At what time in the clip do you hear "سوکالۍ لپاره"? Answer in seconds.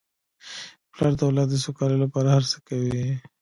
1.65-2.27